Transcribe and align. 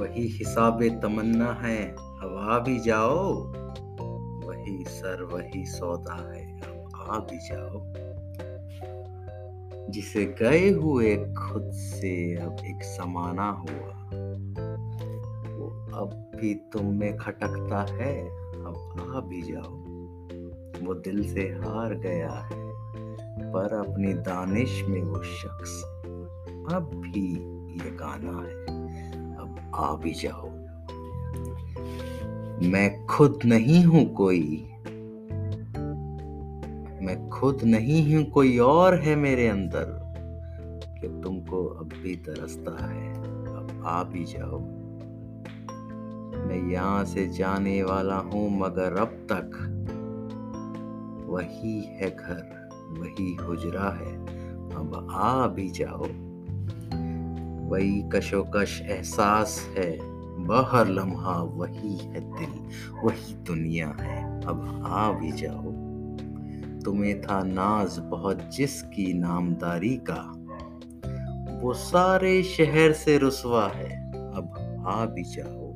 वही 0.00 0.26
हिसाब 0.26 0.82
तमन्ना 1.02 1.52
है 1.52 1.92
आ 2.38 2.58
भी 2.58 2.80
जाओ। 2.80 3.34
वही 4.48 4.84
सर, 4.84 5.22
वही 5.22 5.64
सौदा 5.64 6.32
है 6.32 6.60
अब 6.60 6.88
आ 7.10 7.18
भी 7.18 7.38
जाओ। 7.38 7.82
जिसे 9.90 10.24
गए 10.24 10.70
हुए 10.70 11.16
खुद 11.16 11.70
से 11.72 12.36
अब 12.36 12.56
एक 12.64 12.82
समाना 12.82 13.50
हुआ। 13.50 14.10
वो 15.56 15.66
अब 15.94 16.30
भी 16.40 16.54
तुम 16.54 16.86
में 16.86 17.16
खटकता 17.16 17.94
है 17.94 18.20
अब 18.54 19.06
आ 19.16 19.20
भी 19.20 19.42
जाओ। 19.42 19.74
वो 20.86 20.94
दिल 20.94 21.34
से 21.34 21.40
हार 21.40 21.94
गया 21.94 22.32
है, 22.32 22.70
पर 23.52 23.90
अपनी 23.90 24.14
दानिश 24.14 24.84
में 24.88 25.02
वो 25.02 25.22
शख्स 25.22 25.82
अब 26.74 26.90
भी 26.94 27.32
ये 27.84 27.90
गाना 27.90 28.42
है। 28.48 28.79
आ 29.74 29.96
भी 29.96 30.12
जाओ। 30.12 30.50
मैं 32.68 33.06
खुद 33.06 33.38
नहीं 33.44 33.84
हूँ 33.84 34.14
कोई। 34.14 34.66
मैं 37.06 37.28
खुद 37.28 37.58
नहीं 37.64 38.16
हूँ 38.16 38.24
कोई 38.24 38.58
और 38.58 39.00
है 39.00 39.16
मेरे 39.16 39.48
अंदर। 39.48 40.10
कि 41.00 41.08
तुमको 41.08 41.66
अब 41.66 41.90
भी 42.02 42.16
तरसता 42.16 42.86
है। 42.86 43.14
अब 43.44 43.82
आ 43.86 44.02
भी 44.02 44.24
जाओ। 44.24 44.60
मैं 46.40 46.70
यहाँ 46.72 47.04
से 47.04 47.28
जाने 47.28 47.82
वाला 47.82 48.16
हूँ 48.16 48.58
मगर 48.58 48.96
अब 48.96 49.08
तक। 49.32 49.76
वही 51.28 51.80
है 51.80 52.10
घर, 52.10 52.68
वही 52.98 53.34
हुजरा 53.34 53.90
है। 53.90 54.16
अब 54.76 55.08
आ 55.10 55.46
भी 55.46 55.70
जाओ। 55.70 56.04
वही 57.70 58.02
कशोकश 58.02 58.80
एहसास 58.80 59.74
है। 59.78 59.98
बहर 60.46 60.88
लम्हा 60.88 61.42
वही 61.42 61.96
है 61.96 62.20
दिल, 62.20 62.68
वही 63.04 63.34
दुनिया 63.34 63.96
है। 64.00 64.46
अब 64.46 64.82
आ 64.86 65.12
भी 65.12 65.32
जाओ। 65.32 65.90
तुम्हें 66.84 67.22
था 67.22 67.42
नाज 67.42 67.98
बहुत 67.98 68.50
जिसकी 68.54 69.14
नामदारी 69.14 70.00
का। 70.10 70.34
वो 71.62 71.74
सारे 71.74 72.42
शहर 72.42 72.92
से 72.92 73.18
रुसवा 73.18 73.68
है। 73.68 74.10
अब 74.10 74.76
आ 74.86 75.04
भी 75.04 75.22
जाओ। 75.24 75.70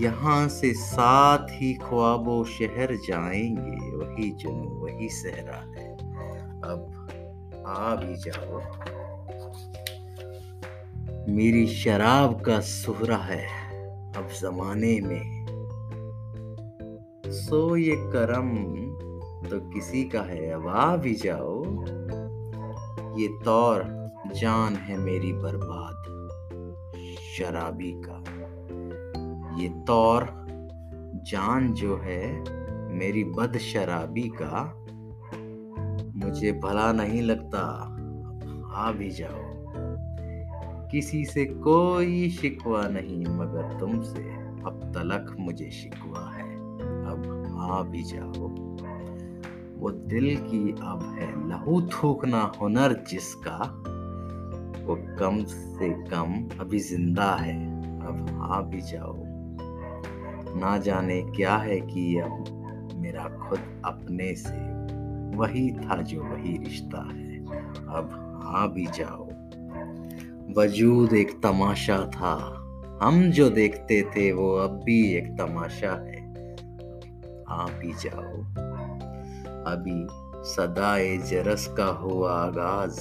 यहाँ 0.00 0.48
से 0.48 0.74
साथ 0.74 1.46
ही 1.50 1.74
ख्वाबो 1.74 2.44
शहर 2.44 2.94
जाएँगे, 2.94 3.96
वही 3.96 4.30
जुनू 4.30 4.68
वही 4.68 5.08
सहरा 5.08 5.80
है। 5.80 5.92
अब 6.62 7.08
आ 7.66 7.94
भी 7.94 8.14
जाओ। 8.16 8.60
मेरी 11.28 11.66
शराब 11.66 12.40
का 12.40 12.60
सुहरा 12.60 13.16
है 13.16 13.46
अब 14.12 14.28
जमाने 14.40 15.00
में। 15.00 15.46
सो 17.26 17.76
ये 17.76 17.96
करम 17.96 18.48
तो 19.50 19.60
किसी 19.70 20.04
का 20.04 20.22
है, 20.22 20.50
अब 20.50 20.68
आ 20.68 20.96
भी 20.96 21.14
जाओ। 21.14 21.64
ये 23.18 23.28
तौर 23.44 24.08
जान 24.34 24.76
है 24.76 24.98
मेरी 24.98 25.32
बर्बाद 25.32 26.02
शराबी 27.36 27.92
का। 27.96 28.18
ये 29.62 29.68
तौर 29.68 30.28
जान 31.24 31.72
जो 31.72 31.96
है 31.96 32.40
मेरी 32.94 33.24
बद 33.24 33.58
शराबी 33.58 34.30
का, 34.42 34.74
मुझे 36.16 36.52
भला 36.52 36.92
नहीं 36.92 37.22
लगता 37.22 37.60
आ 38.74 38.92
भी 38.92 39.10
जाओ। 39.10 39.61
किसी 40.92 41.24
से 41.24 41.44
कोई 41.44 42.30
शिकवा 42.30 42.88
नहीं, 42.88 43.24
मगर 43.24 43.78
तुमसे 43.80 44.22
अब 44.66 44.92
तलक 44.94 45.36
मुझे 45.38 45.70
शिकवा 45.70 46.30
है। 46.34 46.56
अब 46.82 47.56
आ 47.58 47.82
भी 47.82 48.02
जाओ। 48.02 48.48
वो 49.80 49.90
दिल 49.90 50.36
की 50.36 50.72
अब 50.82 51.16
है 51.18 51.48
लहू 51.48 51.82
थूकना 51.82 52.52
हुनर 52.60 53.04
जिसका, 53.08 53.58
वो 54.86 55.16
कम 55.18 55.44
से 55.44 55.90
कम 55.90 56.58
अभी 56.60 56.78
ज़िंदा 56.78 57.34
है, 57.36 57.66
अब 57.98 58.48
आ 58.52 58.60
भी 58.60 58.80
जाओ। 58.80 59.16
ना 60.60 60.78
जाने 60.78 61.22
क्या 61.22 61.56
है 61.56 61.80
कि 61.80 62.18
अब 62.18 62.44
मेरा 62.96 63.48
खुद 63.48 63.82
अपने 63.84 64.34
से 64.34 64.58
वही 65.36 65.70
था 65.70 66.02
जो 66.02 66.22
वही 66.22 66.56
रिश्ता 66.56 67.10
है। 67.12 67.38
अब 67.88 68.42
आ 68.44 68.66
भी 68.66 68.86
जाओ। 68.86 69.28
वजूद 70.58 71.12
एक 71.12 71.42
तमाशा 71.42 72.06
था। 72.06 72.58
हम 73.02 73.30
जो 73.30 73.50
देखते 73.50 74.02
थे, 74.02 74.32
वो 74.32 74.52
अब 74.52 74.80
भी 74.84 75.14
एक 75.14 75.36
तमाशा 75.38 75.92
है। 75.92 76.32
आ 77.48 77.66
भी 77.66 77.92
जाओ। 77.92 78.42
अभी 79.66 80.06
सदाए 80.50 81.16
जरस 81.16 81.66
का 81.66 81.84
हुआ 81.84 82.32
आगाज़। 82.32 83.00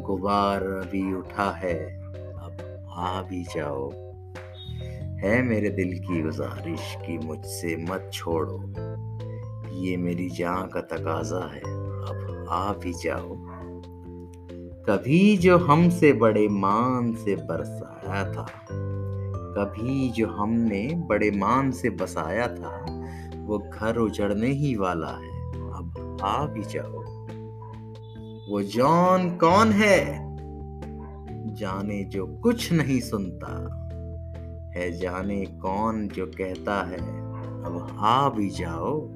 गुबार 0.00 0.62
अभी 0.62 1.14
उठा 1.14 1.50
है। 1.50 1.96
अब 2.14 2.86
आ 2.90 3.22
भी 3.22 3.44
जाओ। 3.44 3.90
है 5.24 5.42
मेरे 5.42 5.70
दिल 5.70 5.98
की 5.98 6.22
गुजारिश 6.22 6.96
की 6.98 7.18
मुझसे 7.18 7.76
मत 7.76 8.10
छोड़ो। 8.12 8.62
ये 9.76 9.96
मेरी 9.96 10.28
जान 10.28 10.66
का 10.66 10.80
तकाजा 10.80 11.52
है। 11.54 11.60
अब 11.60 12.46
आ 12.50 12.72
भी 12.72 12.92
जाओ। 12.92 13.49
कभी 14.86 15.36
जो 15.36 15.58
हमसे 15.58 16.12
बड़े 16.12 16.48
मान 16.48 17.12
से 17.12 17.36
बरसाया 17.36 18.32
था, 18.32 18.46
कभी 19.56 20.10
जो 20.10 20.26
हमने 20.26 20.88
बड़े 20.94 21.30
मान 21.30 21.70
से 21.70 21.90
बसाया 21.90 22.48
था, 22.48 23.02
वो 23.36 23.58
घर 23.58 23.96
उजड़ने 23.96 24.46
ही 24.46 24.76
वाला 24.76 25.08
है, 25.08 25.40
अब 25.70 26.18
आ 26.22 26.46
भी 26.46 26.62
जाओ। 26.62 27.04
वो 28.52 28.62
जॉन 28.62 29.30
कौन 29.36 29.68
है? 29.68 30.30
जाने 31.54 32.04
जो 32.04 32.26
कुछ 32.26 32.72
नहीं 32.72 33.00
सुनता, 33.00 33.80
है 34.76 34.92
जाने 34.92 35.46
कौन 35.46 36.08
जो 36.08 36.26
कहता 36.26 36.86
है, 36.86 37.20
अब 37.64 37.96
आ 38.00 38.28
भी 38.28 38.50
जाओ। 38.50 39.08